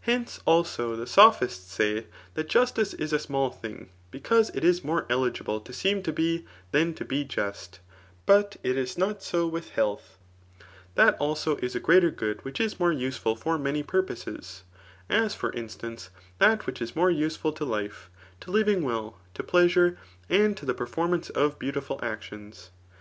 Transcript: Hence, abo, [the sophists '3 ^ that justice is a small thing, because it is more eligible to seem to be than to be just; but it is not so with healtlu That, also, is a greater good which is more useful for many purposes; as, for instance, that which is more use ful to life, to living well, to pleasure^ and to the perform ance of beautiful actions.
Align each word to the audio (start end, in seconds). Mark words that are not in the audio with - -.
Hence, 0.00 0.40
abo, 0.48 0.96
[the 0.96 1.06
sophists 1.06 1.76
'3 1.76 2.00
^ 2.00 2.06
that 2.34 2.48
justice 2.48 2.92
is 2.92 3.12
a 3.12 3.20
small 3.20 3.50
thing, 3.50 3.90
because 4.10 4.50
it 4.50 4.64
is 4.64 4.82
more 4.82 5.06
eligible 5.08 5.60
to 5.60 5.72
seem 5.72 6.02
to 6.02 6.12
be 6.12 6.44
than 6.72 6.92
to 6.94 7.04
be 7.04 7.22
just; 7.22 7.78
but 8.26 8.56
it 8.64 8.76
is 8.76 8.98
not 8.98 9.22
so 9.22 9.46
with 9.46 9.70
healtlu 9.76 10.00
That, 10.96 11.14
also, 11.20 11.54
is 11.58 11.76
a 11.76 11.78
greater 11.78 12.10
good 12.10 12.44
which 12.44 12.60
is 12.60 12.80
more 12.80 12.90
useful 12.90 13.36
for 13.36 13.58
many 13.60 13.84
purposes; 13.84 14.64
as, 15.08 15.36
for 15.36 15.52
instance, 15.52 16.10
that 16.38 16.66
which 16.66 16.82
is 16.82 16.96
more 16.96 17.12
use 17.12 17.36
ful 17.36 17.52
to 17.52 17.64
life, 17.64 18.10
to 18.40 18.50
living 18.50 18.82
well, 18.82 19.20
to 19.34 19.44
pleasure^ 19.44 19.96
and 20.28 20.56
to 20.56 20.66
the 20.66 20.74
perform 20.74 21.14
ance 21.14 21.30
of 21.30 21.60
beautiful 21.60 22.00
actions. 22.02 22.72